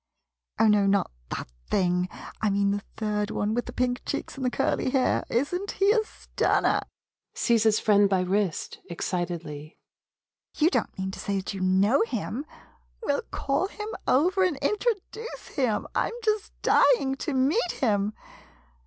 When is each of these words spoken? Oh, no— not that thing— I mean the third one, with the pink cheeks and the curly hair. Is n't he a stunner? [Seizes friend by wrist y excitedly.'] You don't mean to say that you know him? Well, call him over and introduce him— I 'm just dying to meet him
Oh, 0.57 0.67
no— 0.67 0.87
not 0.87 1.11
that 1.29 1.47
thing— 1.69 2.09
I 2.41 2.49
mean 2.49 2.71
the 2.71 2.81
third 2.97 3.29
one, 3.29 3.53
with 3.53 3.67
the 3.67 3.71
pink 3.71 4.03
cheeks 4.03 4.35
and 4.35 4.43
the 4.43 4.49
curly 4.49 4.89
hair. 4.89 5.23
Is 5.29 5.53
n't 5.53 5.73
he 5.73 5.91
a 5.91 6.03
stunner? 6.03 6.81
[Seizes 7.35 7.79
friend 7.79 8.09
by 8.09 8.21
wrist 8.21 8.79
y 8.79 8.87
excitedly.'] 8.89 9.77
You 10.57 10.71
don't 10.71 10.97
mean 10.97 11.11
to 11.11 11.19
say 11.19 11.37
that 11.37 11.53
you 11.53 11.61
know 11.61 12.01
him? 12.01 12.47
Well, 13.03 13.21
call 13.29 13.67
him 13.67 13.89
over 14.07 14.43
and 14.43 14.57
introduce 14.57 15.49
him— 15.49 15.85
I 15.93 16.07
'm 16.07 16.15
just 16.23 16.51
dying 16.63 17.13
to 17.17 17.33
meet 17.35 17.71
him 17.73 18.13